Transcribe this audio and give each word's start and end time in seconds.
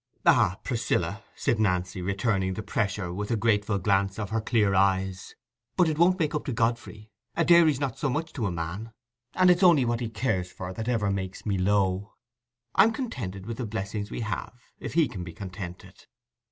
"Ah, 0.25 0.57
Priscilla," 0.63 1.23
said 1.35 1.59
Nancy, 1.59 2.01
returning 2.01 2.55
the 2.55 2.63
pressure 2.63 3.13
with 3.13 3.29
a 3.29 3.35
grateful 3.35 3.77
glance 3.77 4.17
of 4.17 4.31
her 4.31 4.41
clear 4.41 4.73
eyes, 4.73 5.35
"but 5.77 5.87
it 5.87 5.99
won't 5.99 6.17
make 6.17 6.33
up 6.33 6.43
to 6.45 6.51
Godfrey: 6.51 7.11
a 7.35 7.45
dairy's 7.45 7.79
not 7.79 7.99
so 7.99 8.09
much 8.09 8.33
to 8.33 8.47
a 8.47 8.51
man. 8.51 8.93
And 9.35 9.51
it's 9.51 9.61
only 9.61 9.85
what 9.85 9.99
he 9.99 10.09
cares 10.09 10.51
for 10.51 10.73
that 10.73 10.89
ever 10.89 11.11
makes 11.11 11.45
me 11.45 11.59
low. 11.59 12.15
I'm 12.73 12.91
contented 12.91 13.45
with 13.45 13.57
the 13.57 13.67
blessings 13.67 14.09
we 14.09 14.21
have, 14.21 14.55
if 14.79 14.95
he 14.95 15.07
could 15.07 15.23
be 15.23 15.33
contented." 15.33 16.07